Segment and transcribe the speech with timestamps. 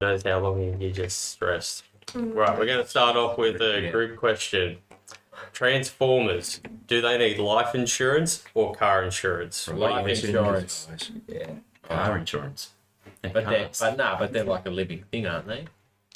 [0.00, 1.84] knows how long you just stressed.
[2.08, 2.34] Mm.
[2.34, 4.78] Right, we're going to start off with a group question.
[5.52, 9.68] Transformers, do they need life insurance or car insurance?
[9.68, 10.88] Life insurance.
[11.26, 11.50] Yeah.
[11.82, 12.70] Car insurance.
[13.22, 13.80] And But they're, cars.
[13.80, 15.66] but nah, but they're like a living thing, aren't they?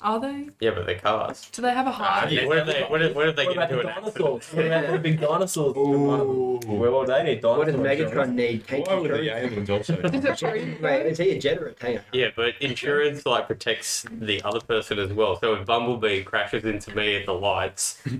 [0.02, 0.48] Are they?
[0.60, 1.48] Yeah, but they're cars.
[1.52, 2.30] Do they have a heart?
[2.30, 3.88] Yeah, what if they, what if, what if they What get about into the an
[3.88, 4.14] accident?
[4.16, 4.54] dinosaurs?
[4.54, 5.74] What about the big dinosaurs?
[5.76, 7.58] Well, well, they need dinosaurs.
[7.58, 8.66] What does Megatron need?
[8.66, 9.52] Tank Why would the insurance?
[9.52, 9.96] aliens also?
[9.98, 10.76] Is it true?
[10.80, 12.00] Wait, is he a jet or a tank?
[12.12, 15.38] Yeah, but insurance like protects the other person as well.
[15.38, 18.02] So if Bumblebee crashes into me at the lights,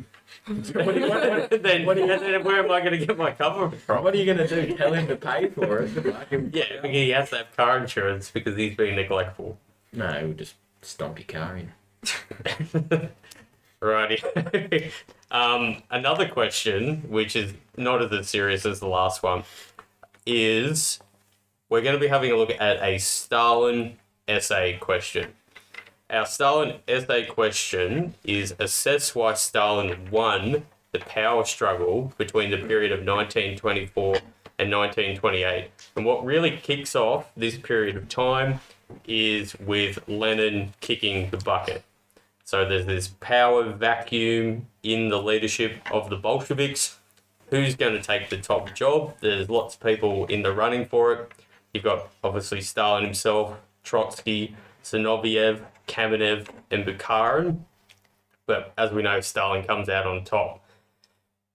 [0.46, 3.06] What do you- what- what- then, what do you- then where am I going to
[3.06, 4.04] get my cover from?
[4.04, 4.74] What are you gonna do?
[4.76, 6.04] Tell him to pay for it?
[6.06, 9.58] Like him- Yeah, because he has to have car insurance because he's being neglectful.
[9.92, 13.10] No, we'll just stomp your car in.
[13.80, 14.22] Righty.
[15.30, 19.44] um, another question, which is not as serious as the last one,
[20.26, 21.00] is
[21.68, 23.96] we're going to be having a look at a Stalin
[24.28, 25.32] essay question.
[26.10, 32.92] Our Stalin essay question is assess why Stalin won the power struggle between the period
[32.92, 34.16] of 1924
[34.58, 35.70] and 1928.
[35.96, 38.60] And what really kicks off this period of time
[39.06, 41.82] is with Lenin kicking the bucket.
[42.44, 46.98] So there's this power vacuum in the leadership of the Bolsheviks.
[47.50, 49.14] Who's going to take the top job?
[49.20, 51.32] There's lots of people in the running for it.
[51.72, 57.60] You've got obviously Stalin himself, Trotsky, Zinoviev, Kamenev, and Bukharin.
[58.46, 60.64] But as we know, Stalin comes out on top.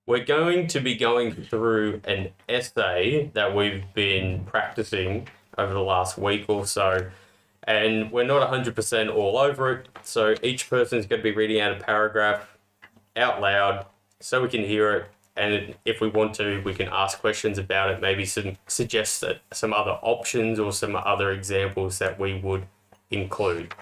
[0.08, 6.18] We're going to be going through an essay that we've been practicing over the last
[6.18, 7.10] week or so
[7.66, 9.90] and we're not 100% all over it.
[10.04, 12.58] So each person is going to be reading out a paragraph
[13.16, 13.86] out loud
[14.20, 15.06] so we can hear it.
[15.38, 19.74] And if we want to, we can ask questions about it, maybe some, suggest some
[19.74, 22.66] other options or some other examples that we would
[23.12, 23.74] include.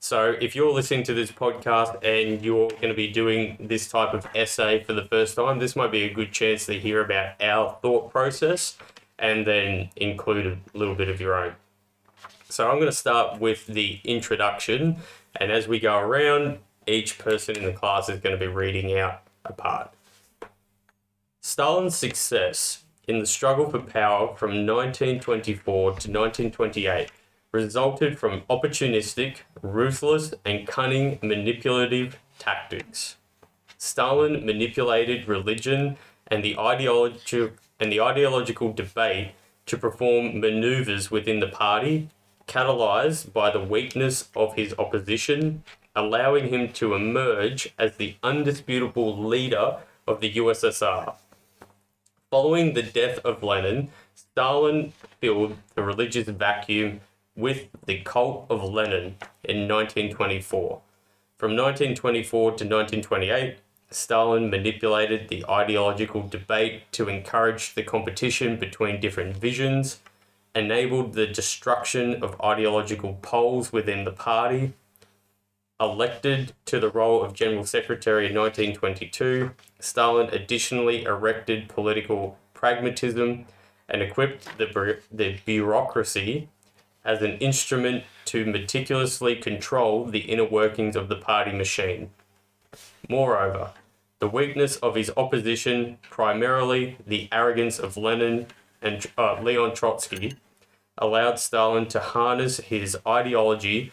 [0.00, 4.14] So if you're listening to this podcast and you're going to be doing this type
[4.14, 7.40] of essay for the first time, this might be a good chance to hear about
[7.40, 8.76] our thought process
[9.18, 11.54] and then include a little bit of your own.
[12.50, 14.96] So I'm going to start with the introduction,
[15.36, 18.98] and as we go around, each person in the class is going to be reading
[18.98, 19.92] out a part.
[21.42, 27.10] Stalin's success in the struggle for power from 1924 to 1928
[27.52, 33.16] resulted from opportunistic, ruthless, and cunning manipulative tactics.
[33.76, 39.32] Stalin manipulated religion and the ideology and the ideological debate
[39.66, 42.08] to perform maneuvers within the party
[42.48, 45.62] catalyzed by the weakness of his opposition,
[45.94, 49.76] allowing him to emerge as the undisputable leader
[50.06, 51.14] of the USSR.
[52.30, 57.00] Following the death of Lenin, Stalin filled the religious vacuum
[57.36, 60.80] with the cult of Lenin in 1924.
[61.38, 63.58] From 1924 to 1928,
[63.90, 70.00] Stalin manipulated the ideological debate to encourage the competition between different visions,
[70.54, 74.72] enabled the destruction of ideological poles within the party,
[75.80, 83.46] elected to the role of General Secretary in 1922, Stalin additionally erected political pragmatism
[83.88, 86.48] and equipped the, the bureaucracy
[87.04, 92.10] as an instrument to meticulously control the inner workings of the party machine.
[93.08, 93.70] Moreover,
[94.18, 98.48] the weakness of his opposition, primarily the arrogance of Lenin
[98.82, 100.36] and uh, Leon Trotsky,
[100.96, 103.92] allowed Stalin to harness his ideology,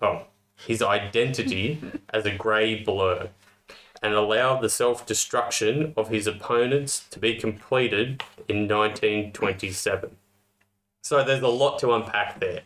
[0.00, 0.22] oh,
[0.56, 1.80] his identity
[2.10, 3.28] as a grey blur,
[4.02, 10.16] and allow the self destruction of his opponents to be completed in 1927.
[11.02, 12.62] So there's a lot to unpack there.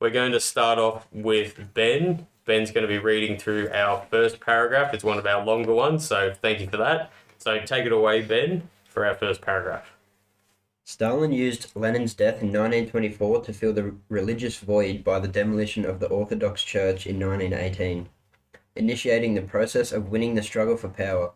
[0.00, 2.26] We're going to start off with Ben.
[2.44, 4.92] Ben's going to be reading through our first paragraph.
[4.92, 7.10] It's one of our longer ones, so thank you for that.
[7.38, 9.93] So take it away, Ben, for our first paragraph.
[10.86, 15.98] Stalin used Lenin's death in 1924 to fill the religious void by the demolition of
[15.98, 18.10] the Orthodox Church in 1918,
[18.76, 21.32] initiating the process of winning the struggle for power.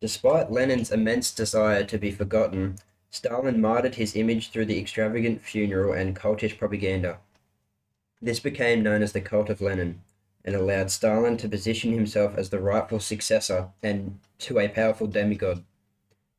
[0.00, 2.74] Despite Lenin's immense desire to be forgotten,
[3.08, 7.20] Stalin martyred his image through the extravagant funeral and cultish propaganda.
[8.20, 10.02] This became known as the cult of Lenin,
[10.44, 15.62] and allowed Stalin to position himself as the rightful successor and to a powerful demigod.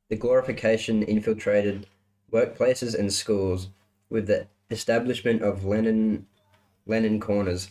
[0.10, 1.88] The glorification infiltrated
[2.34, 3.70] workplaces and schools
[4.10, 6.26] with the establishment of Lenin
[6.86, 7.70] Lenin corners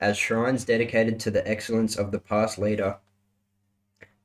[0.00, 2.96] as shrines dedicated to the excellence of the past leader.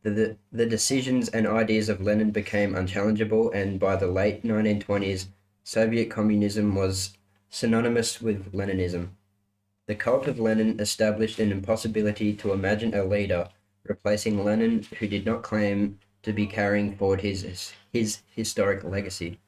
[0.01, 5.27] The, the, the decisions and ideas of Lenin became unchallengeable, and by the late 1920s,
[5.63, 7.15] Soviet communism was
[7.49, 9.09] synonymous with Leninism.
[9.85, 13.49] The cult of Lenin established an impossibility to imagine a leader
[13.83, 19.39] replacing Lenin who did not claim to be carrying forward his, his historic legacy.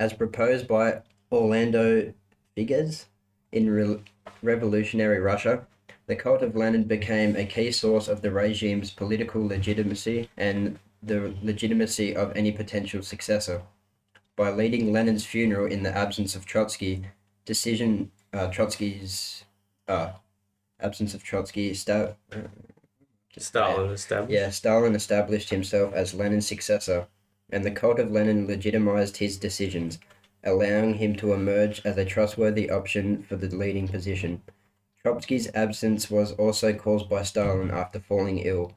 [0.00, 2.14] As proposed by Orlando
[2.56, 3.04] Figes
[3.52, 4.02] in re-
[4.42, 5.66] revolutionary Russia,
[6.06, 11.34] the cult of Lenin became a key source of the regime's political legitimacy and the
[11.42, 13.60] legitimacy of any potential successor.
[14.36, 17.04] By leading Lenin's funeral in the absence of Trotsky,
[17.44, 19.44] decision uh, Trotsky's
[19.86, 20.12] uh,
[20.80, 22.14] absence of Trotsky, sta-
[23.36, 24.32] Stalin established.
[24.32, 27.06] yeah, Stalin established himself as Lenin's successor,
[27.52, 29.98] and the cult of Lenin legitimized his decisions,
[30.44, 34.42] allowing him to emerge as a trustworthy option for the leading position.
[35.04, 38.72] Trotsky's absence was also caused by Stalin after falling ill.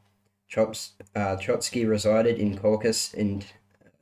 [0.47, 3.45] Trots, uh, Trotsky resided in Caucasus and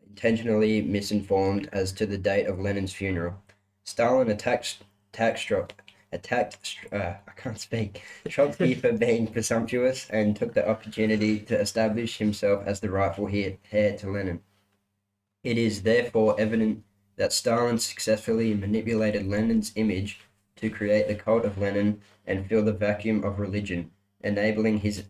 [0.07, 3.41] intentionally misinformed as to the date of Lenin's funeral.
[3.83, 4.79] Stalin attacked,
[5.13, 5.51] attacked,
[6.11, 12.17] attacked uh, I can't speak, Trotsky for being presumptuous and took the opportunity to establish
[12.17, 14.41] himself as the rightful heir, heir to Lenin.
[15.43, 16.83] It is therefore evident
[17.15, 20.19] that Stalin successfully manipulated Lenin's image
[20.57, 23.91] to create the cult of Lenin and fill the vacuum of religion,
[24.23, 25.03] enabling his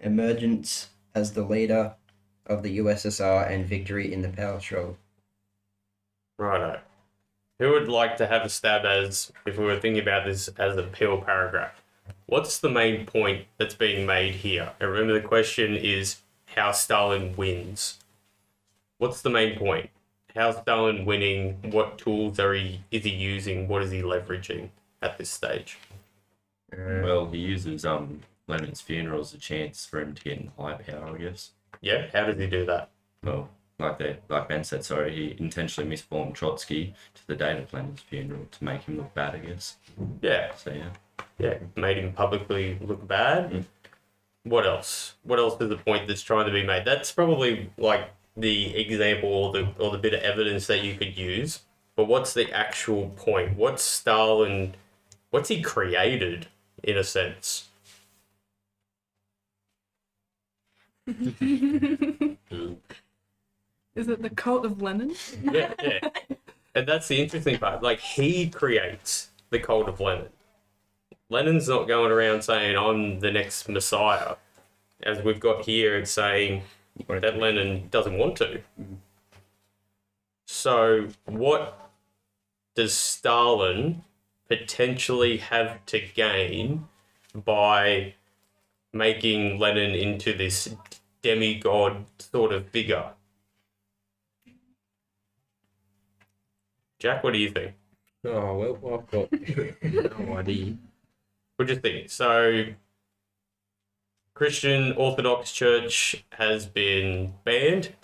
[0.00, 1.94] emergence as the leader
[2.46, 4.96] of the USSR and victory in the power struggle.
[6.38, 6.80] Righto.
[7.58, 10.76] Who would like to have a stab as, if we were thinking about this as
[10.76, 11.82] a pure paragraph?
[12.26, 14.72] What's the main point that's being made here?
[14.78, 16.18] And remember, the question is
[16.54, 17.98] how Stalin wins.
[18.98, 19.90] What's the main point?
[20.34, 21.58] How's Stalin winning?
[21.70, 23.68] What tools are he is he using?
[23.68, 24.70] What is he leveraging
[25.02, 25.78] at this stage?
[26.72, 30.50] Uh, Well, he uses um Lenin's funeral as a chance for him to get in
[30.58, 31.50] high power, I guess.
[31.80, 32.90] Yeah, how does he do that?
[33.22, 33.48] Well,
[33.78, 38.00] like they, like Ben said, sorry, he intentionally misformed Trotsky to the date of Lenin's
[38.00, 39.76] funeral to make him look bad, I guess.
[40.22, 40.90] Yeah, So yeah.
[41.38, 43.50] yeah, made him publicly look bad.
[43.50, 43.64] Mm.
[44.44, 45.14] What else?
[45.24, 46.84] What else is the point that's trying to be made?
[46.84, 51.16] That's probably like the example or the or the bit of evidence that you could
[51.16, 51.60] use.
[51.96, 53.56] But what's the actual point?
[53.56, 54.74] What's Stalin?
[55.30, 56.46] What's he created
[56.82, 57.68] in a sense?
[61.06, 61.16] Is
[64.08, 65.14] it the cult of Lenin?
[65.42, 66.00] Yeah, yeah.
[66.74, 67.82] And that's the interesting part.
[67.82, 70.28] Like he creates the cult of Lenin.
[71.30, 74.34] Lenin's not going around saying I'm the next Messiah,
[75.02, 75.96] as we've got here.
[75.96, 76.62] It's saying
[77.08, 78.60] that Lenin doesn't want to.
[80.46, 81.90] So, what
[82.74, 84.02] does Stalin
[84.48, 86.88] potentially have to gain
[87.34, 88.14] by
[88.92, 90.74] making Lenin into this
[91.22, 93.12] demigod sort of figure?
[96.98, 97.74] Jack, what do you think?
[98.24, 99.32] Oh well, I've got
[100.18, 100.76] no idea.
[101.56, 102.10] What do you think?
[102.10, 102.64] So,
[104.36, 107.94] Christian Orthodox Church has been banned.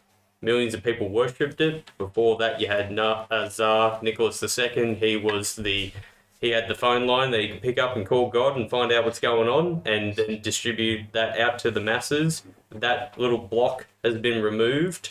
[0.40, 1.90] Millions of people worshipped it.
[1.98, 4.94] Before that, you had uh, Tsar Nicholas II.
[4.94, 5.92] He was the
[6.40, 8.90] he had the phone line that he could pick up and call God and find
[8.90, 12.44] out what's going on, and then distribute that out to the masses.
[12.70, 15.10] That little block has been removed,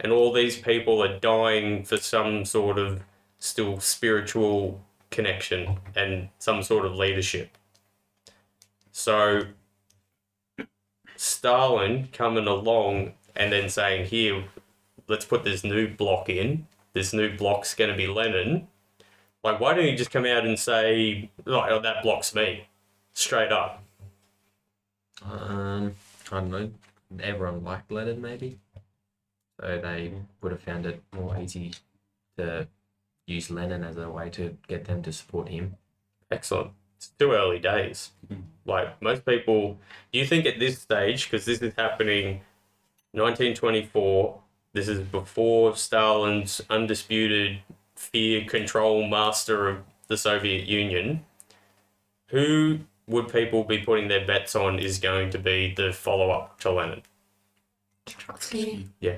[0.00, 3.04] and all these people are dying for some sort of
[3.38, 4.80] still spiritual
[5.10, 7.56] connection and some sort of leadership.
[8.90, 9.44] So
[11.18, 14.44] Stalin coming along and then saying, "Here,
[15.08, 16.68] let's put this new block in.
[16.92, 18.68] This new block's going to be Lenin."
[19.42, 22.68] Like, why don't you just come out and say, "Like, oh, that block's me,"
[23.14, 23.82] straight up?
[25.24, 25.96] Um,
[26.30, 26.70] I don't know.
[27.20, 28.58] Everyone liked Lenin, maybe,
[29.60, 31.72] so they would have found it more easy
[32.36, 32.68] to
[33.26, 35.76] use Lenin as a way to get them to support him.
[36.30, 36.72] Excellent.
[36.98, 38.10] It's too early days.
[38.28, 38.40] Hmm.
[38.66, 39.78] Like most people,
[40.12, 42.40] do you think at this stage, because this is happening
[43.12, 44.38] 1924,
[44.74, 47.60] this is before Stalin's undisputed
[47.96, 49.78] fear control master of
[50.08, 51.24] the Soviet Union,
[52.26, 56.60] who would people be putting their bets on is going to be the follow up
[56.60, 57.02] to Lenin?
[58.06, 58.88] Trotsky.
[59.00, 59.16] Yeah.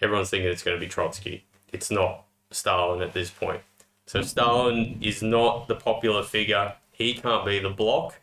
[0.00, 1.44] Everyone's thinking it's going to be Trotsky.
[1.72, 3.60] It's not Stalin at this point.
[4.06, 6.74] So Stalin is not the popular figure.
[6.92, 8.20] He can't be the block.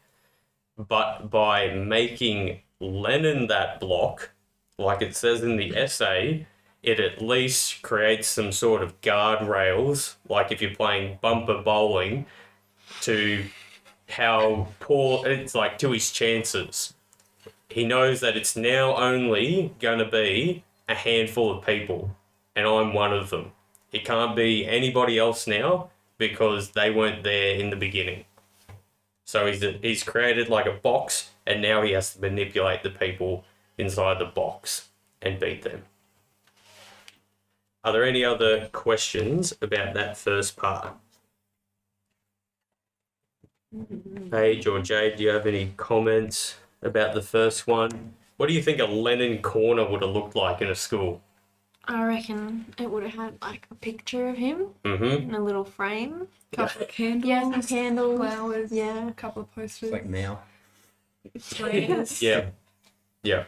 [0.77, 4.31] But by making Lenin that block,
[4.77, 6.47] like it says in the essay,
[6.81, 12.25] it at least creates some sort of guardrails, like if you're playing bumper bowling,
[13.01, 13.43] to
[14.07, 16.93] how poor it's like to his chances.
[17.67, 22.15] He knows that it's now only going to be a handful of people,
[22.55, 23.51] and I'm one of them.
[23.91, 28.25] It can't be anybody else now because they weren't there in the beginning.
[29.29, 33.45] So he's he's created like a box, and now he has to manipulate the people
[33.77, 34.89] inside the box
[35.21, 35.83] and beat them.
[37.83, 40.95] Are there any other questions about that first part?
[44.31, 48.15] Paige or Jade, do you have any comments about the first one?
[48.37, 51.21] What do you think a Lenin corner would have looked like in a school?
[51.89, 55.29] I reckon it would have had like a picture of him Mm-hmm.
[55.29, 56.27] in a little frame.
[56.53, 57.25] A Couple of candles.
[57.27, 58.17] Yeah, some candles.
[58.19, 58.71] Flowers.
[58.71, 59.07] Yeah.
[59.09, 59.89] A couple of posters.
[59.89, 60.39] It's like Mao.
[62.21, 62.45] Yeah.
[63.23, 63.43] Yeah.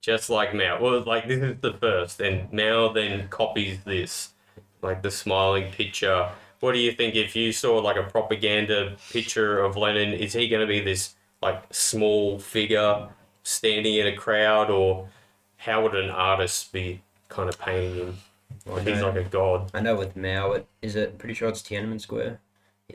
[0.00, 0.80] Just like Mao.
[0.80, 4.34] Well, like this is the first, and Mao then copies this,
[4.82, 6.28] like the smiling picture.
[6.60, 10.12] What do you think if you saw like a propaganda picture of Lenin?
[10.12, 13.08] Is he going to be this like small figure
[13.42, 15.08] standing in a crowd, or
[15.56, 18.16] how would an artist be kind of painting him?
[18.64, 19.70] Like he's like a god.
[19.74, 22.40] I know with Mao, it is it pretty sure it's Tiananmen Square.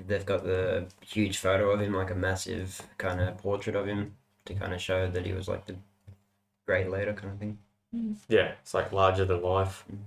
[0.07, 4.15] They've got the huge photo of him, like a massive kind of portrait of him,
[4.45, 5.75] to kind of show that he was like the
[6.65, 7.57] great leader kind of thing.
[8.29, 9.83] Yeah, it's like larger than life.
[9.91, 9.97] Mm.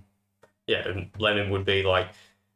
[0.67, 2.09] Yeah, and Lenin would be like,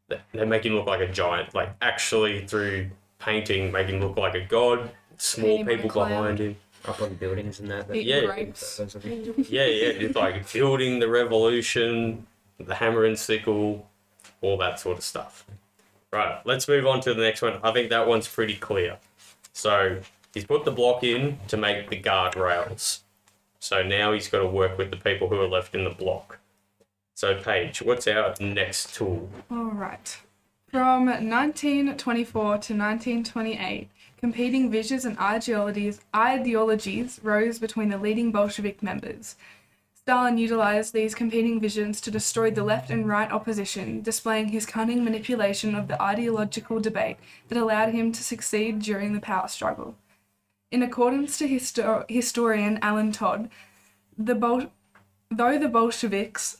[0.08, 4.16] they they make him look like a giant, like actually through painting, make him look
[4.16, 4.90] like a god.
[5.18, 6.08] Small Paint him on a people cloud.
[6.08, 6.56] behind him.
[6.86, 7.88] Up on buildings and that.
[7.88, 8.20] that Eating Yeah.
[8.26, 8.76] grapes.
[8.76, 9.34] photos of him.
[9.48, 12.26] Yeah, yeah, it's like building the revolution,
[12.58, 13.88] the hammer and sickle,
[14.40, 15.44] all that sort of stuff.
[16.12, 17.58] Right, let's move on to the next one.
[17.62, 18.98] I think that one's pretty clear.
[19.52, 20.00] So
[20.32, 23.00] he's put the block in to make the guardrails.
[23.60, 26.38] So now he's got to work with the people who are left in the block.
[27.14, 29.28] So Paige, what's our next tool?
[29.50, 30.16] All right.
[30.70, 39.36] From 1924 to 1928, competing visions and ideologies, ideologies rose between the leading Bolshevik members.
[39.94, 45.04] Stalin utilized these competing visions to destroy the left and right opposition, displaying his cunning
[45.04, 49.94] manipulation of the ideological debate that allowed him to succeed during the power struggle.
[50.70, 53.50] In accordance to histo- historian Allan Todd,
[54.16, 54.72] the Bol-
[55.30, 56.58] though the Bolsheviks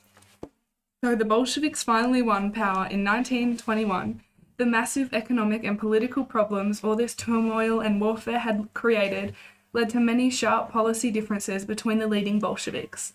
[1.00, 4.20] Though the Bolsheviks finally won power in 1921,
[4.58, 9.34] the massive economic and political problems all this turmoil and warfare had created
[9.72, 13.12] led to many sharp policy differences between the leading Bolsheviks.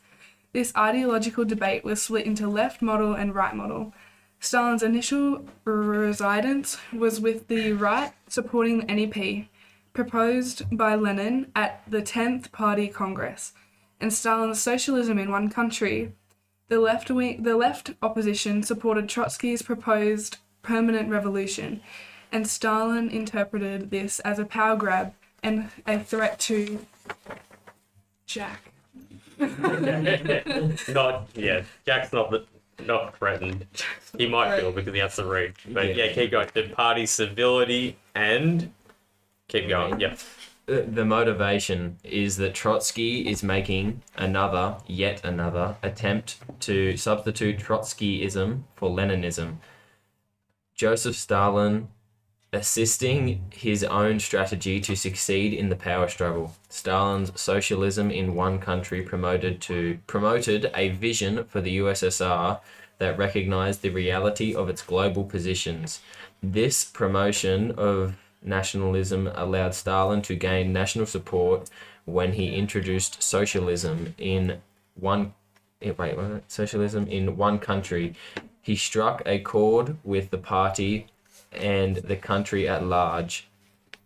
[0.54, 3.94] This ideological debate was split into left model and right model.
[4.40, 9.48] Stalin's initial residence was with the right, supporting the NEP,
[9.94, 13.54] proposed by Lenin at the 10th Party Congress,
[14.00, 16.14] and Stalin's socialism in one country,
[16.70, 21.82] the left wing, the left opposition supported Trotsky's proposed permanent revolution,
[22.32, 26.80] and Stalin interpreted this as a power grab and a threat to
[28.26, 28.72] Jack.
[29.40, 32.46] not yeah, Jack's not the,
[32.86, 33.66] not threatened.
[34.18, 35.54] He might feel because he has to read.
[35.68, 36.14] But yeah, Yeah.
[36.14, 36.50] keep going.
[36.54, 38.72] The party civility and
[39.48, 40.00] keep going.
[40.00, 40.16] Yeah.
[40.66, 48.62] The, the motivation is that Trotsky is making another, yet another, attempt to substitute Trotskyism
[48.78, 49.58] for Leninism.
[50.76, 51.90] Joseph Stalin
[52.54, 56.56] assisting his own strategy to succeed in the power struggle.
[56.70, 62.60] Stalin's socialism in one country promoted to promoted a vision for the USSR
[63.00, 66.00] that recognized the reality of its global positions.
[66.42, 71.70] This promotion of nationalism allowed Stalin to gain national support
[72.06, 74.62] when he introduced socialism in
[74.96, 75.34] one
[75.82, 76.52] eh, wait, what?
[76.52, 78.14] socialism in one country.
[78.64, 81.08] He struck a chord with the party
[81.52, 83.50] and the country at large,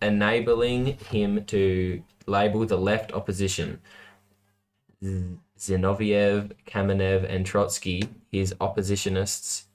[0.02, 3.80] enabling him to label the left opposition.
[5.02, 9.66] Zinoviev, Kamenev, and Trotsky, his oppositionists,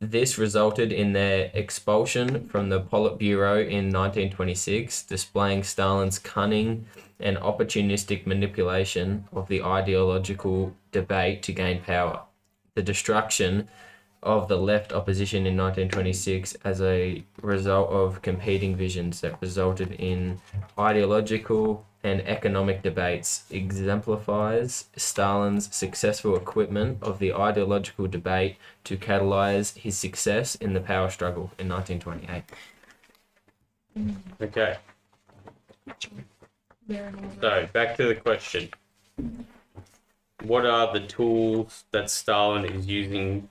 [0.00, 6.86] this resulted in their expulsion from the Politburo in 1926, displaying Stalin's cunning
[7.20, 12.22] and opportunistic manipulation of the ideological debate to gain power.
[12.74, 13.68] The destruction
[14.22, 20.40] of the left opposition in 1926 as a result of competing visions that resulted in
[20.78, 29.96] ideological and economic debates exemplifies Stalin's successful equipment of the ideological debate to catalyze his
[29.96, 32.42] success in the power struggle in 1928.
[34.40, 34.76] Okay.
[37.40, 38.70] So back to the question.
[40.42, 43.48] What are the tools that Stalin is using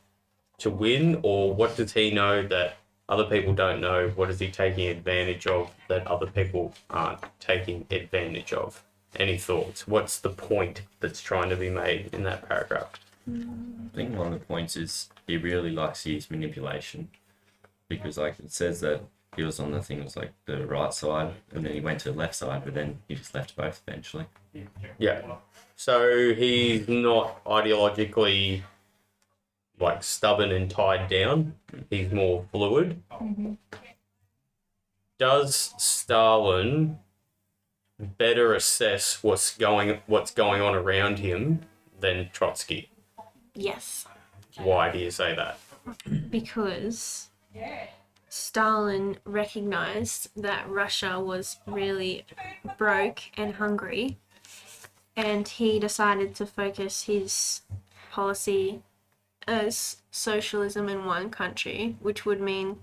[0.60, 4.10] to win, or what does he know that other people don't know?
[4.16, 8.84] What is he taking advantage of that other people aren't taking advantage of?
[9.16, 9.88] Any thoughts?
[9.88, 12.92] What's the point that's trying to be made in that paragraph?
[13.28, 17.10] I think one of the points is he really likes his manipulation
[17.88, 19.01] because, like, it says that
[19.36, 22.00] he was on the thing, it was like the right side, and then he went
[22.01, 24.25] to the left side, but then he just left both eventually.
[24.98, 25.22] Yeah.
[25.75, 28.63] So he's not ideologically
[29.79, 31.55] like stubborn and tied down.
[31.89, 33.01] He's more fluid.
[35.17, 37.00] Does Stalin
[38.00, 41.62] better assess what's going what's going on around him
[42.00, 42.89] than Trotsky?
[43.53, 44.05] Yes,
[44.57, 45.59] Why do you say that?
[46.29, 47.29] because
[48.29, 52.25] Stalin recognized that Russia was really
[52.77, 54.17] broke and hungry,
[55.17, 57.62] and he decided to focus his
[58.12, 58.81] policy
[59.50, 62.77] as socialism in one country, which would mean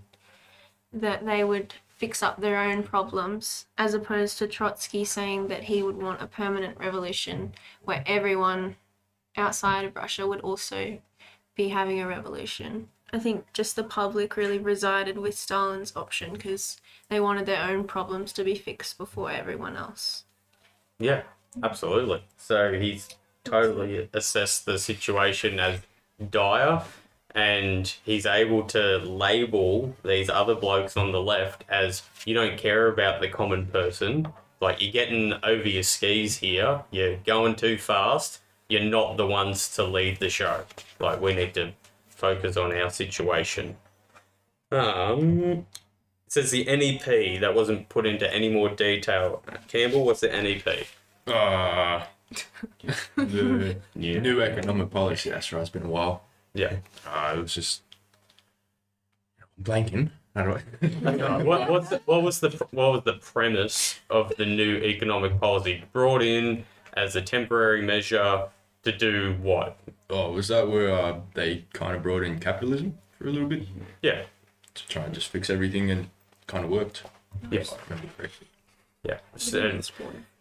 [0.93, 5.83] that they would fix up their own problems, as opposed to Trotsky saying that he
[5.83, 7.53] would want a permanent revolution
[7.85, 8.77] where everyone
[9.37, 10.99] outside of Russia would also
[11.55, 12.89] be having a revolution.
[13.13, 17.85] I think just the public really resided with Stalin's option because they wanted their own
[17.85, 20.25] problems to be fixed before everyone else.
[20.99, 21.23] Yeah,
[21.63, 22.25] absolutely.
[22.37, 23.09] So he's
[23.45, 25.81] totally assessed the situation as
[26.31, 26.83] dire
[27.35, 32.89] and he's able to label these other blokes on the left as you don't care
[32.89, 34.27] about the common person.
[34.61, 39.69] Like you're getting over your skis here, you're going too fast, you're not the ones
[39.77, 40.65] to lead the show.
[40.99, 41.73] Like we need to
[42.09, 43.77] focus on our situation.
[44.73, 45.67] Um
[46.29, 49.43] says the NEP that wasn't put into any more detail.
[49.69, 50.87] Campbell, what's the NEP?
[51.27, 52.05] Uh,
[53.17, 54.21] the New.
[54.21, 55.31] new economic policy.
[55.31, 55.61] That's right.
[55.61, 56.23] It's been a while.
[56.55, 56.77] Yeah.
[57.07, 57.83] Uh, it was just
[59.59, 60.11] I'm blanking.
[60.35, 61.43] How do I?
[61.43, 65.83] what, what's the, what was the what was the premise of the new economic policy
[65.93, 66.65] brought in
[66.95, 68.49] as a temporary measure
[68.83, 69.79] to do what?
[70.11, 73.67] oh, was that where uh, they kind of brought in capitalism for a little bit
[74.03, 74.23] Yeah,
[74.75, 76.11] to try and just fix everything and
[76.47, 77.03] kind of worked?
[77.51, 77.73] Yes.
[77.73, 78.47] If I remember correctly.
[79.05, 79.19] yeah.
[79.37, 79.81] So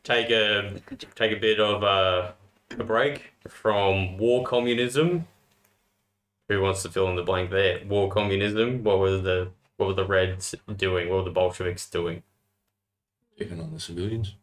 [0.05, 0.79] take a
[1.15, 2.33] take a bit of a,
[2.79, 5.27] a break from war communism.
[6.47, 7.81] Who wants to fill in the blank there?
[7.85, 8.83] War communism.
[8.83, 11.09] What were the what were the Reds doing?
[11.09, 12.23] What were the Bolsheviks doing?
[13.37, 14.35] Taking on the civilians,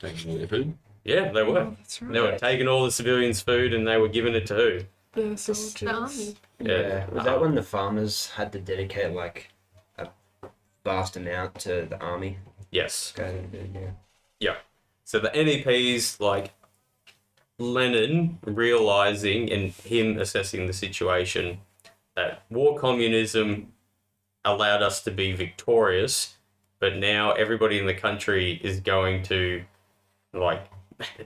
[0.00, 0.76] taking all their food.
[1.04, 1.58] Yeah, they were.
[1.58, 2.12] Oh, that's right.
[2.12, 4.80] They were taking all the civilians' food and they were giving it to who?
[5.12, 5.36] The army.
[5.36, 6.34] soldiers.
[6.58, 7.06] Yeah.
[7.10, 9.50] Was that when the farmers had to dedicate like
[9.98, 10.08] a
[10.84, 12.38] vast amount to the army?
[12.70, 13.12] Yes.
[13.16, 13.90] Go yeah.
[14.40, 14.56] Yeah.
[15.10, 16.52] So the NEPs, like
[17.58, 21.58] Lenin realizing and him assessing the situation
[22.14, 23.72] that war communism
[24.44, 26.36] allowed us to be victorious,
[26.78, 29.64] but now everybody in the country is going to
[30.32, 30.70] like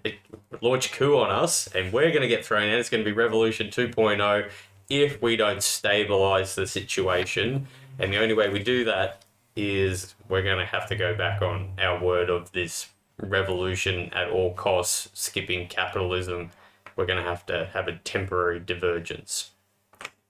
[0.62, 2.78] launch a coup on us and we're going to get thrown out.
[2.78, 4.50] It's going to be Revolution 2.0
[4.88, 7.66] if we don't stabilize the situation.
[7.98, 11.42] And the only way we do that is we're going to have to go back
[11.42, 12.88] on our word of this
[13.20, 16.50] revolution at all costs, skipping capitalism.
[16.96, 19.50] We're going to have to have a temporary divergence.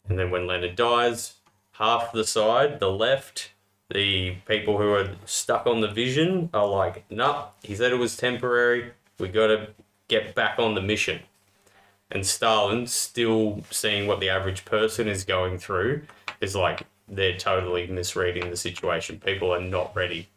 [0.09, 1.35] And then when Leonard dies,
[1.73, 3.53] half the side, the left,
[3.90, 8.16] the people who are stuck on the vision are like, nah, he said it was
[8.16, 8.92] temporary.
[9.18, 9.68] We got to
[10.09, 11.20] get back on the mission.
[12.11, 16.03] And Stalin, still seeing what the average person is going through
[16.40, 19.20] is like they're totally misreading the situation.
[19.20, 20.29] People are not ready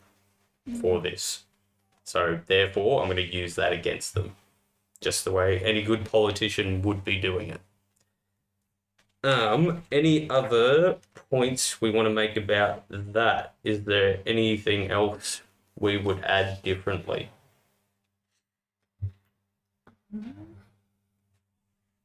[0.81, 1.43] for this.
[2.07, 4.37] So therefore, I'm going to use that against them,
[5.01, 7.59] just the way any good politician would be doing it.
[9.25, 13.55] Um, any other points we want to make about that?
[13.65, 15.41] Is there anything else
[15.77, 17.29] we would add differently?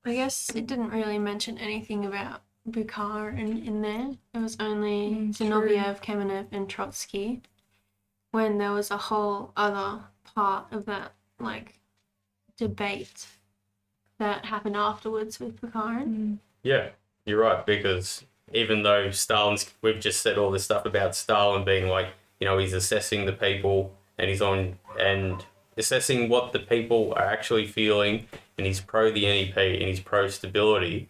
[0.05, 4.11] I guess it didn't really mention anything about Bukharin, in there.
[4.35, 5.47] It was only Mm, true.
[5.47, 7.43] Zinoviev, Kamenev, and Trotsky.
[8.33, 10.03] When there was a whole other
[10.35, 11.79] part of that, like,
[12.57, 13.27] debate
[14.19, 16.07] that happened afterwards with Bukharin.
[16.07, 16.39] Mm.
[16.63, 16.89] Yeah,
[17.25, 21.89] you're right, because even though Stalin's, we've just said all this stuff about Stalin being
[21.89, 22.09] like,
[22.41, 25.45] you know, he's assessing the people and he's on and
[25.77, 28.27] assessing what the people are actually feeling
[28.59, 31.09] and he's pro the NEP and he's pro stability.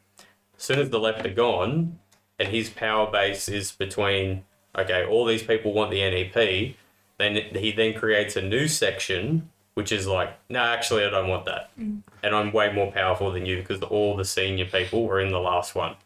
[0.57, 1.99] As soon as the left are gone
[2.39, 4.45] and his power base is between,
[4.79, 6.77] okay, all these people want the NEP,
[7.23, 11.47] then he then creates a new section which is like, no, actually, I don't want
[11.47, 11.71] that.
[11.79, 12.03] Mm.
[12.23, 15.41] And I'm way more powerful than you because all the senior people were in the
[15.41, 15.97] last one,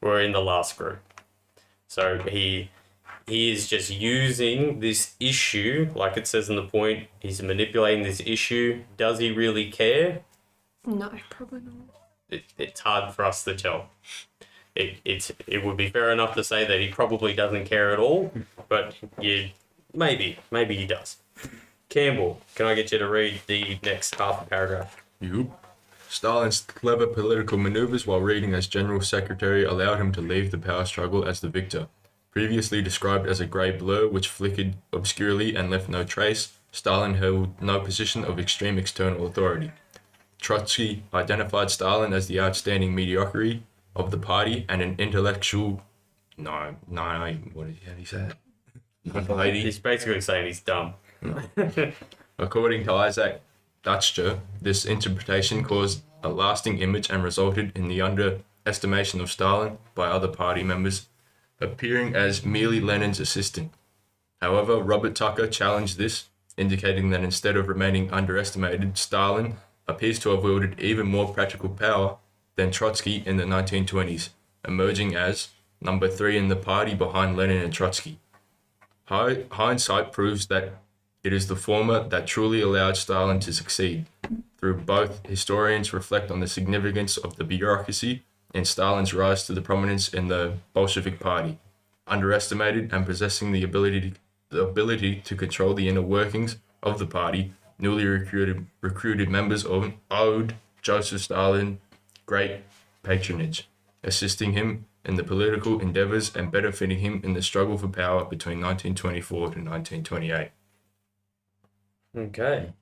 [0.00, 0.98] were in the last group.
[1.88, 2.70] So he
[3.26, 8.20] he is just using this issue, like it says in the point, he's manipulating this
[8.24, 8.82] issue.
[8.96, 10.20] Does he really care?
[10.84, 11.10] No.
[11.30, 11.96] Probably not.
[12.28, 13.88] It, it's hard for us to tell.
[14.76, 17.98] it, it's it would be fair enough to say that he probably doesn't care at
[17.98, 18.30] all,
[18.68, 19.48] but you
[19.96, 21.16] maybe maybe he does.
[21.88, 25.02] Campbell, can I get you to read the next half paragraph?
[25.20, 25.52] You.
[26.08, 30.84] Stalin's clever political maneuvers while reading as general secretary allowed him to leave the power
[30.84, 31.88] struggle as the victor.
[32.30, 37.60] Previously described as a grey blur which flickered obscurely and left no trace, Stalin held
[37.60, 39.72] no position of extreme external authority.
[40.40, 43.62] Trotsky identified Stalin as the outstanding mediocrity
[43.94, 45.82] of the party and an intellectual.
[46.36, 48.28] No, no, no what did he say?
[49.60, 50.94] He's basically saying he's dumb.
[52.38, 53.42] According to Isaac
[53.82, 60.08] Deutscher, this interpretation caused a lasting image and resulted in the underestimation of Stalin by
[60.08, 61.08] other party members,
[61.60, 63.72] appearing as merely Lenin's assistant.
[64.42, 66.24] However, Robert Tucker challenged this,
[66.56, 69.56] indicating that instead of remaining underestimated, Stalin
[69.88, 72.18] appears to have wielded even more practical power
[72.56, 74.30] than Trotsky in the 1920s,
[74.66, 75.48] emerging as
[75.80, 78.18] number three in the party behind Lenin and Trotsky.
[79.06, 80.78] Hi- hindsight proves that
[81.22, 84.06] it is the former that truly allowed Stalin to succeed.
[84.58, 89.60] Through both, historians reflect on the significance of the bureaucracy and Stalin's rise to the
[89.62, 91.58] prominence in the Bolshevik Party.
[92.08, 94.12] Underestimated and possessing the ability to,
[94.50, 99.64] the ability to control the inner workings of the party, newly recruited recruited members
[100.10, 101.78] owed Joseph Stalin
[102.24, 102.62] great
[103.04, 103.68] patronage,
[104.02, 108.60] assisting him in the political endeavors and benefiting him in the struggle for power between
[108.60, 110.50] 1924 to 1928.
[112.16, 112.72] Okay.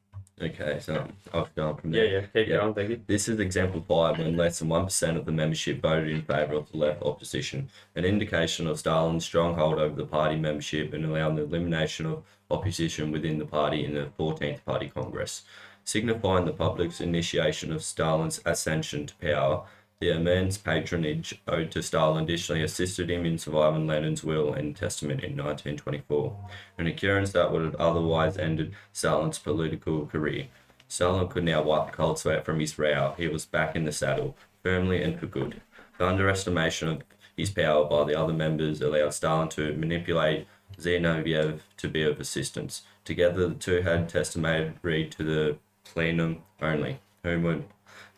[0.43, 2.05] Okay, so I'll go from there.
[2.07, 2.13] yeah.
[2.13, 2.57] Yeah, keep Yeah.
[2.57, 2.75] going.
[2.75, 3.01] Thank you.
[3.07, 6.77] This is exemplified when less than 1% of the membership voted in favour of the
[6.79, 12.07] left opposition, an indication of Stalin's stronghold over the party membership and allowing the elimination
[12.07, 15.43] of opposition within the party in the 14th Party Congress.
[15.85, 19.65] Signifying the public's initiation of Stalin's ascension to power,
[20.01, 25.23] the immense patronage owed to Stalin additionally assisted him in surviving Lenin's will and testament
[25.23, 26.37] in 1924,
[26.79, 30.47] an occurrence that would have otherwise ended Stalin's political career.
[30.89, 33.15] Stalin could now wipe the cold sweat from his brow.
[33.17, 35.61] He was back in the saddle, firmly and for good.
[35.99, 37.03] The underestimation of
[37.37, 40.47] his power by the other members allowed Stalin to manipulate
[40.79, 42.83] Zinoviev to be of assistance.
[43.05, 47.63] Together, the two had testimated read to the plenum only, whom were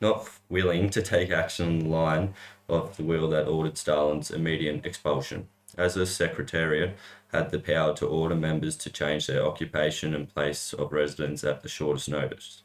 [0.01, 2.35] not willing to take action in the line
[2.69, 5.49] of the will that ordered Stalin's immediate expulsion.
[5.77, 6.97] As the Secretariat
[7.33, 11.63] had the power to order members to change their occupation and place of residence at
[11.63, 12.63] the shortest notice.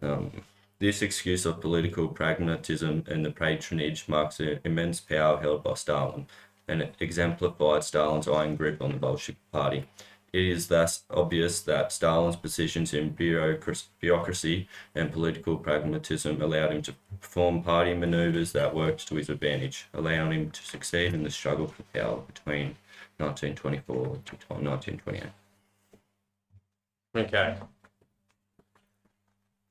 [0.00, 0.42] Um,
[0.78, 6.26] this excuse of political pragmatism and the patronage marks the immense power held by Stalin,
[6.68, 9.86] and exemplified Stalin's iron grip on the Bolshevik Party.
[10.38, 16.94] It is thus obvious that Stalin's positions in bureaucracy, and political pragmatism allowed him to
[17.20, 21.66] perform party maneuvers that worked to his advantage, allowing him to succeed in the struggle
[21.66, 22.76] for power between
[23.16, 25.24] 1924 to 1928.
[27.16, 27.56] Okay.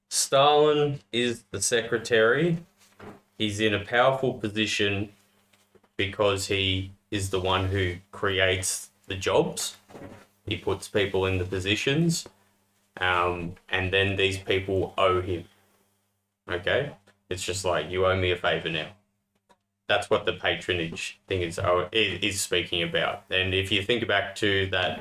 [0.10, 2.58] Stalin is the secretary.
[3.38, 5.14] He's in a powerful position
[5.96, 9.78] because he is the one who creates the jobs.
[10.48, 12.28] He puts people in the positions.
[13.00, 15.46] Um, and then these people owe him.
[16.50, 16.94] Okay?
[17.30, 18.88] It's just like, you owe me a favor now.
[19.88, 23.24] That's what the patronage thing is, oh, is, speaking about.
[23.30, 25.00] And if you think back to that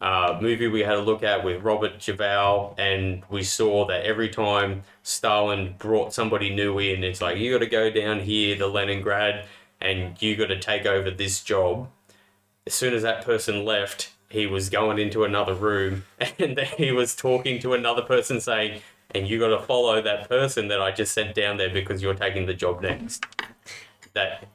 [0.00, 4.28] uh, movie we had a look at with Robert Duvall, and we saw that every
[4.28, 8.66] time Stalin brought somebody new in, it's like you got to go down here to
[8.66, 9.46] Leningrad,
[9.80, 11.88] and you got to take over this job.
[12.66, 16.04] As soon as that person left, he was going into another room,
[16.38, 18.82] and he was talking to another person, saying,
[19.14, 22.14] "And you got to follow that person that I just sent down there because you're
[22.14, 23.24] taking the job next."
[24.12, 24.48] That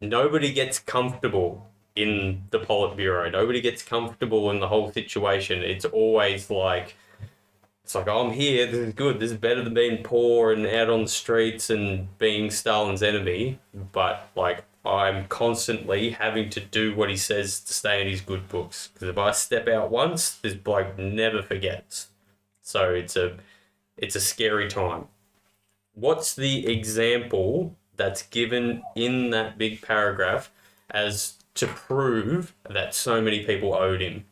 [0.00, 3.30] nobody gets comfortable in the Politburo.
[3.30, 5.62] Nobody gets comfortable in the whole situation.
[5.62, 6.96] It's always like,
[7.84, 8.66] it's like, oh, I'm here.
[8.66, 9.20] This is good.
[9.20, 13.58] This is better than being poor and out on the streets and being Stalin's enemy.
[13.92, 18.48] But like, I'm constantly having to do what he says to stay in his good
[18.48, 18.88] books.
[18.92, 22.08] Because if I step out once, this bloke never forgets.
[22.62, 23.36] So it's a,
[23.96, 25.06] it's a scary time.
[25.94, 30.50] What's the example that's given in that big paragraph
[30.90, 34.24] as to prove that so many people owed him.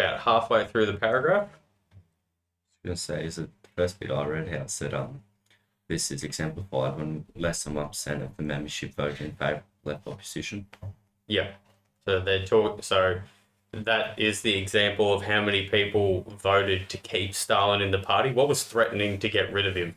[0.00, 1.48] About halfway through the paragraph.
[2.84, 5.22] I was gonna say, is it the first bit I read how it said um
[5.88, 9.62] this is exemplified when less than one percent of the membership voted in favour of
[9.84, 10.66] left opposition.
[11.26, 11.50] Yeah.
[12.06, 12.82] So they're talk.
[12.82, 13.20] So
[13.72, 18.32] that is the example of how many people voted to keep Stalin in the party.
[18.32, 19.96] What was threatening to get rid of him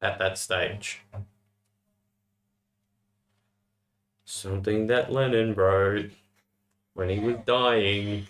[0.00, 1.00] at that stage?
[4.24, 6.10] Something that Lenin wrote
[6.94, 8.26] when he was dying.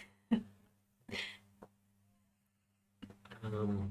[3.42, 3.90] Um,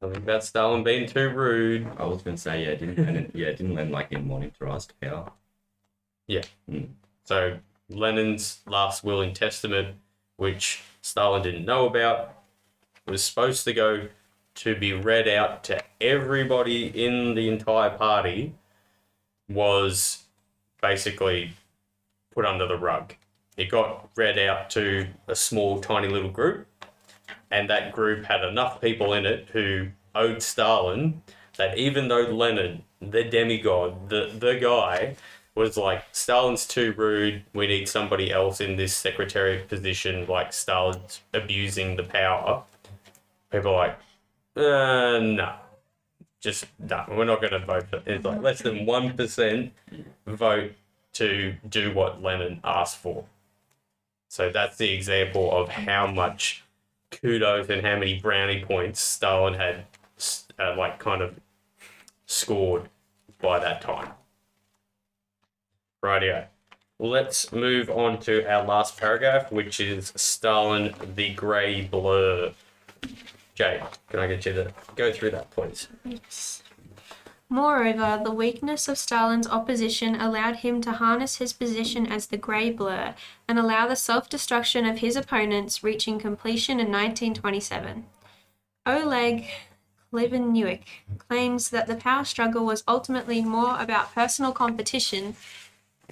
[0.00, 1.88] Something about Stalin being too rude.
[1.98, 4.86] I was gonna say yeah, didn't Lenin, yeah, didn't Lenin like him wanting to rise
[4.86, 5.32] to power?
[7.24, 9.96] So Lenin's last will and testament,
[10.36, 12.34] which Stalin didn't know about,
[13.06, 14.08] was supposed to go
[14.56, 18.54] to be read out to everybody in the entire party,
[19.48, 20.24] was
[20.82, 21.54] basically
[22.34, 23.14] put under the rug.
[23.56, 26.66] It got read out to a small, tiny little group,
[27.50, 31.22] and that group had enough people in it who owed Stalin
[31.56, 35.16] that even though Lenin, the demigod, the, the guy,
[35.54, 37.44] was like Stalin's too rude.
[37.52, 40.26] We need somebody else in this secretary position.
[40.26, 42.64] Like Stalin's abusing the power.
[43.50, 43.98] People are like,
[44.56, 45.54] uh, no,
[46.40, 47.04] just no.
[47.08, 48.02] We're not going to vote for.
[48.04, 49.72] It's like less than one percent
[50.26, 50.72] vote
[51.14, 53.24] to do what Lenin asked for.
[54.28, 56.64] So that's the example of how much
[57.10, 59.84] kudos and how many brownie points Stalin had,
[60.58, 61.34] uh, like, kind of
[62.26, 62.88] scored
[63.40, 64.10] by that time.
[66.02, 66.46] Rightio.
[66.98, 72.52] Let's move on to our last paragraph, which is Stalin the Grey Blur.
[73.54, 75.88] Jay, can I get you to go through that, please?
[77.54, 82.68] Moreover, the weakness of Stalin's opposition allowed him to harness his position as the Grey
[82.72, 83.14] Blur
[83.46, 88.06] and allow the self destruction of his opponents, reaching completion in 1927.
[88.84, 89.46] Oleg
[90.12, 90.82] Khlevniuk
[91.18, 95.36] claims that the power struggle was ultimately more about personal competition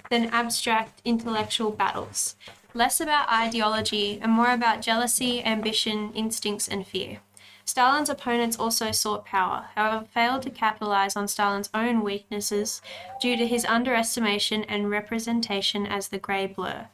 [0.09, 2.37] than abstract intellectual battles,
[2.73, 7.19] less about ideology and more about jealousy, ambition, instincts, and fear.
[7.65, 12.81] Stalin's opponents also sought power, however, failed to capitalize on Stalin's own weaknesses
[13.21, 16.87] due to his underestimation and representation as the grey blur.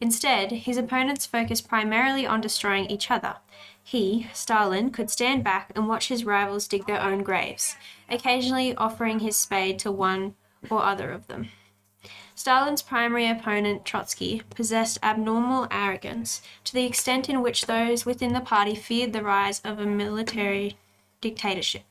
[0.00, 3.36] Instead, his opponents focused primarily on destroying each other.
[3.82, 7.76] He, Stalin, could stand back and watch his rivals dig their own graves,
[8.08, 10.34] occasionally offering his spade to one
[10.70, 11.48] or other of them.
[12.34, 18.40] Stalin's primary opponent, Trotsky, possessed abnormal arrogance to the extent in which those within the
[18.40, 20.76] party feared the rise of a military
[21.20, 21.82] dictatorship.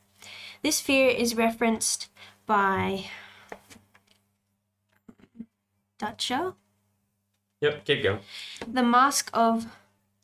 [0.62, 2.08] This fear is referenced
[2.46, 3.06] by
[5.98, 6.54] Deutscher.
[7.60, 8.20] Yep, keep going.
[8.66, 9.66] The mask of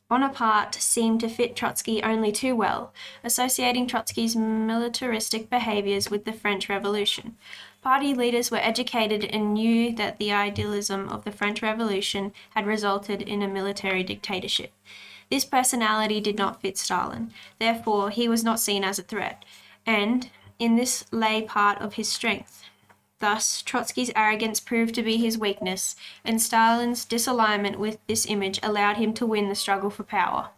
[0.09, 6.67] Bonaparte seemed to fit Trotsky only too well, associating Trotsky's militaristic behaviors with the French
[6.67, 7.37] Revolution.
[7.81, 13.23] Party leaders were educated and knew that the idealism of the French Revolution had resulted
[13.23, 14.71] in a military dictatorship.
[15.31, 19.43] This personality did not fit Stalin, therefore, he was not seen as a threat,
[19.83, 22.65] and in this lay part of his strength.
[23.17, 28.97] Thus, Trotsky's arrogance proved to be his weakness, and Stalin's disalignment with this image allowed
[28.97, 30.49] him to win the struggle for power.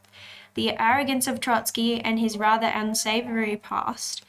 [0.56, 4.26] The arrogance of Trotsky and his rather unsavory past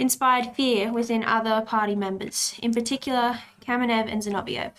[0.00, 4.72] inspired fear within other party members, in particular Kamenev and Zinoviev.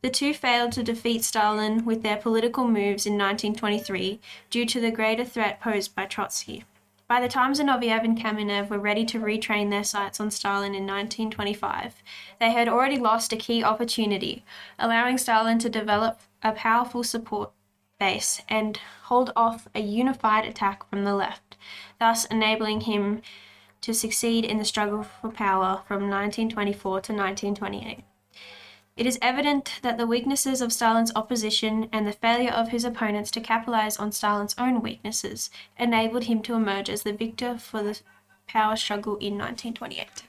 [0.00, 4.90] The two failed to defeat Stalin with their political moves in 1923 due to the
[4.90, 6.64] greater threat posed by Trotsky.
[7.06, 10.86] By the time Zinoviev and Kamenev were ready to retrain their sights on Stalin in
[10.86, 12.02] 1925,
[12.40, 14.44] they had already lost a key opportunity,
[14.78, 17.50] allowing Stalin to develop a powerful support
[18.00, 21.56] base and hold off a unified attack from the left,
[22.00, 23.20] thus enabling him
[23.84, 28.02] to succeed in the struggle for power from 1924 to 1928.
[28.96, 33.30] It is evident that the weaknesses of Stalin's opposition and the failure of his opponents
[33.32, 38.00] to capitalize on Stalin's own weaknesses enabled him to emerge as the victor for the
[38.46, 40.22] power struggle in 1928.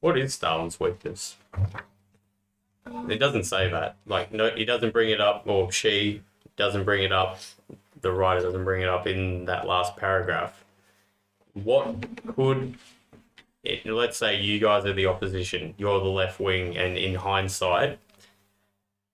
[0.00, 1.36] What is Stalin's weakness?
[3.10, 3.96] It doesn't say that.
[4.06, 6.22] Like, no, he doesn't bring it up, or she
[6.56, 7.38] doesn't bring it up.
[8.00, 10.64] The writer doesn't bring it up in that last paragraph.
[11.54, 12.76] What could,
[13.64, 17.98] it, let's say you guys are the opposition, you're the left wing, and in hindsight,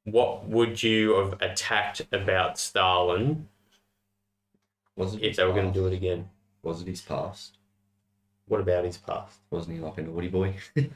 [0.05, 3.49] what would you have attacked about Stalin
[4.97, 6.29] Was it if they were going to do it again?
[6.63, 7.57] Was it his past?
[8.47, 9.39] What about his past?
[9.51, 10.57] Wasn't he like a naughty boy?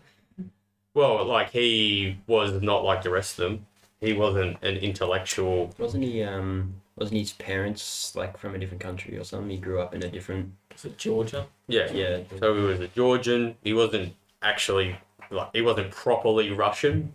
[0.96, 3.66] Well, like he was not like the rest of them.
[4.00, 5.74] He wasn't an intellectual.
[5.78, 6.22] Wasn't he?
[6.22, 9.50] Um, wasn't his parents like from a different country or something?
[9.50, 10.52] He grew up in a different.
[10.72, 11.46] Was it Georgia?
[11.68, 12.20] Yeah, Yeah.
[12.38, 13.56] So he was a Georgian.
[13.62, 14.96] He wasn't actually
[15.30, 17.14] like he wasn't properly Russian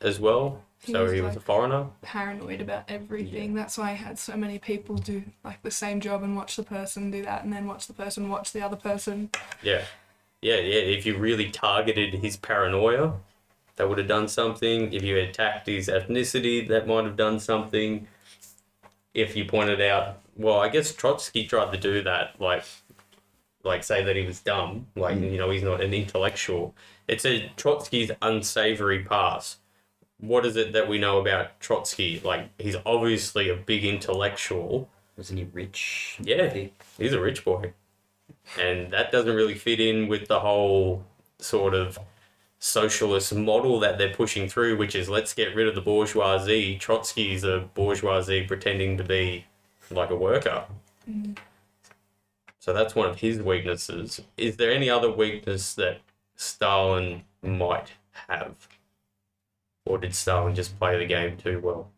[0.00, 0.62] as well.
[0.80, 1.86] He So was, he was a foreigner.
[2.02, 3.54] Paranoid about everything.
[3.54, 6.62] That's why he had so many people do like the same job and watch the
[6.62, 9.30] person do that, and then watch the person watch the other person.
[9.62, 9.82] Yeah.
[10.40, 10.80] Yeah, yeah.
[10.80, 13.14] If you really targeted his paranoia,
[13.78, 14.92] that would have done something.
[14.92, 18.06] If you attacked his ethnicity, that might have done something.
[19.14, 22.64] If you pointed out, well, I guess Trotsky tried to do that, like,
[23.64, 25.32] like say that he was dumb, like mm.
[25.32, 26.74] you know he's not an intellectual.
[27.06, 29.58] It's a Trotsky's unsavory past.
[30.20, 32.20] What is it that we know about Trotsky?
[32.24, 34.88] Like he's obviously a big intellectual.
[35.16, 36.18] Wasn't he rich?
[36.20, 37.72] Yeah, he's a rich boy.
[38.60, 41.04] And that doesn't really fit in with the whole
[41.38, 41.98] sort of
[42.58, 46.78] socialist model that they're pushing through, which is let's get rid of the bourgeoisie.
[46.78, 49.44] Trotsky's a bourgeoisie pretending to be
[49.90, 50.64] like a worker.
[51.08, 51.38] Mm.
[52.58, 54.20] So that's one of his weaknesses.
[54.36, 56.00] Is there any other weakness that
[56.34, 57.92] Stalin might
[58.28, 58.68] have?
[59.86, 61.90] Or did Stalin just play the game too well?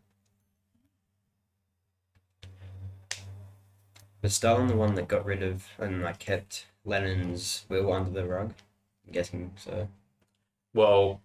[4.21, 8.27] Was Stalin the one that got rid of and like kept Lenin's will under the
[8.27, 8.53] rug?
[9.05, 9.87] I'm guessing so.
[10.73, 11.21] Well,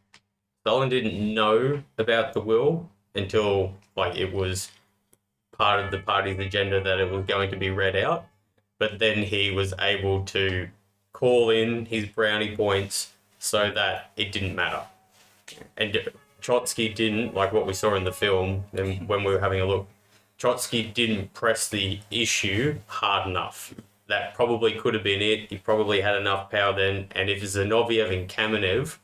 [0.63, 4.71] Stalin didn't know about the will until like it was
[5.57, 8.27] part of the party's agenda that it was going to be read out.
[8.79, 10.69] But then he was able to
[11.13, 14.83] call in his brownie points so that it didn't matter.
[15.77, 15.99] And
[16.41, 19.65] Trotsky didn't, like what we saw in the film and when we were having a
[19.65, 19.89] look,
[20.37, 23.75] Trotsky didn't press the issue hard enough.
[24.09, 25.49] That probably could have been it.
[25.49, 27.07] He probably had enough power then.
[27.13, 28.99] And if Zinoviev and Kamenev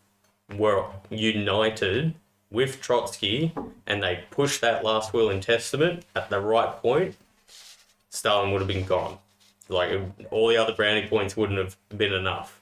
[0.57, 2.15] were united
[2.51, 3.53] with Trotsky
[3.87, 7.17] and they pushed that last will and testament at the right point,
[8.11, 9.19] Stalin would have been gone.
[9.69, 12.61] Like all the other brownie points wouldn't have been enough.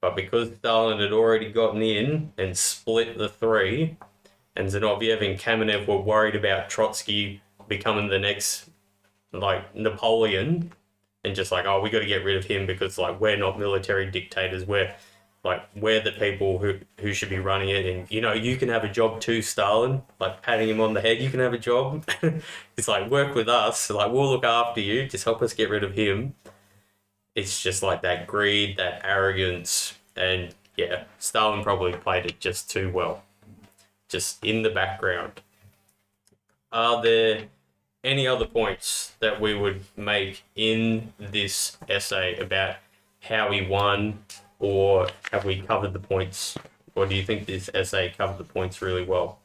[0.00, 3.96] But because Stalin had already gotten in and split the three,
[4.54, 8.70] and Zinoviev and Kamenev were worried about Trotsky becoming the next
[9.32, 10.72] like Napoleon,
[11.24, 13.58] and just like, oh, we got to get rid of him because like we're not
[13.58, 14.64] military dictators.
[14.64, 14.94] We're
[15.46, 18.68] like we're the people who who should be running it, and you know you can
[18.68, 20.02] have a job too, Stalin.
[20.20, 22.08] Like patting him on the head, you can have a job.
[22.76, 23.88] it's like work with us.
[23.90, 25.06] Like we'll look after you.
[25.08, 26.34] Just help us get rid of him.
[27.34, 32.90] It's just like that greed, that arrogance, and yeah, Stalin probably played it just too
[32.90, 33.22] well,
[34.08, 35.40] just in the background.
[36.72, 37.44] Are there
[38.04, 42.76] any other points that we would make in this essay about
[43.20, 44.24] how he won,
[44.58, 46.56] or have we covered the points?
[46.94, 49.40] Or do you think this essay covered the points really well?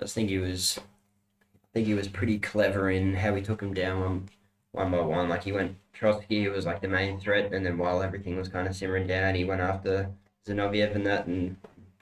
[0.00, 3.72] I think he was, I think he was pretty clever in how he took him
[3.72, 4.28] down one,
[4.72, 5.28] one by one.
[5.28, 8.66] Like he went Trotsky was like the main threat, and then while everything was kind
[8.66, 10.10] of simmering down, he went after
[10.46, 11.56] Zinoviev and that, and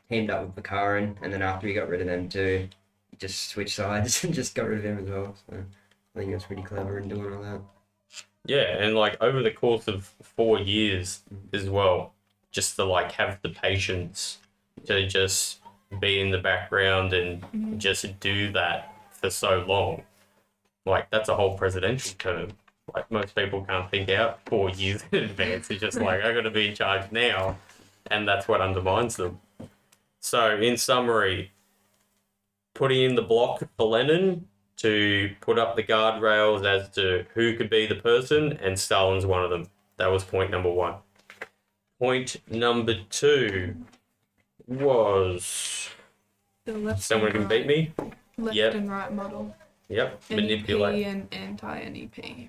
[0.08, 1.16] teamed up with Bukharin.
[1.20, 2.68] And then after he got rid of them too,
[3.10, 5.34] he just switched sides and just got rid of him as well.
[5.48, 7.60] So I think he was pretty clever in doing all that.
[8.46, 11.20] Yeah, and like over the course of four years
[11.52, 12.14] as well,
[12.50, 14.38] just to like have the patience
[14.86, 15.58] to just
[16.00, 17.78] be in the background and mm-hmm.
[17.78, 20.02] just do that for so long.
[20.86, 22.48] Like that's a whole presidential term.
[22.94, 25.70] Like most people can't think out four years in advance.
[25.70, 27.56] It's just like I got to be in charge now,
[28.10, 29.40] and that's what undermines them.
[30.20, 31.52] So, in summary,
[32.74, 34.46] putting in the block for Lenin
[34.80, 39.44] to put up the guardrails as to who could be the person, and Stalin's one
[39.44, 39.66] of them.
[39.98, 40.94] That was point number one.
[41.98, 43.76] Point number two
[44.66, 45.90] was
[46.96, 47.92] someone can beat me.
[48.38, 48.74] left Yep.
[48.74, 49.54] and right model.
[49.88, 51.04] Yep, NEP manipulate.
[51.06, 52.48] and anti-NEP.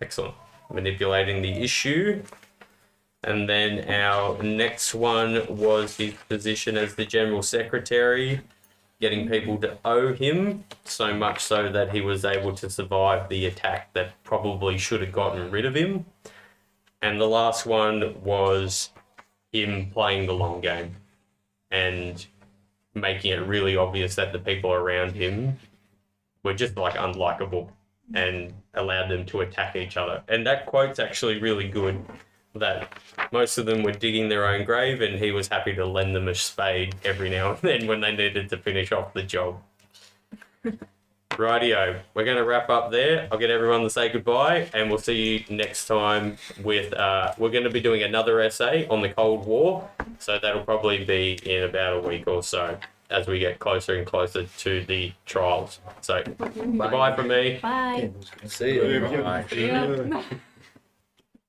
[0.00, 0.34] Excellent.
[0.72, 2.22] Manipulating the issue.
[3.24, 8.40] And then our next one was his position as the General Secretary,
[9.02, 13.46] getting people to owe him, so much so that he was able to survive the
[13.46, 16.06] attack that probably should have gotten rid of him.
[17.02, 18.90] And the last one was
[19.52, 20.94] him playing the long game
[21.72, 22.24] and
[22.94, 25.58] making it really obvious that the people around him
[26.44, 27.70] were just like unlikable
[28.14, 30.22] and allowed them to attack each other.
[30.28, 32.00] And that quote's actually really good.
[32.54, 32.92] That
[33.32, 36.28] most of them were digging their own grave, and he was happy to lend them
[36.28, 39.62] a spade every now and then when they needed to finish off the job.
[41.30, 43.26] Rightio, we're going to wrap up there.
[43.32, 46.36] I'll get everyone to say goodbye, and we'll see you next time.
[46.62, 49.88] With uh, we're going to be doing another essay on the Cold War,
[50.18, 52.76] so that'll probably be in about a week or so.
[53.08, 55.80] as we get closer and closer to the trials.
[56.02, 56.48] So, Bye.
[56.54, 57.58] goodbye from me.
[57.62, 58.10] Bye.
[58.46, 59.00] See you.
[59.22, 59.44] Bye.
[59.54, 60.22] Yeah.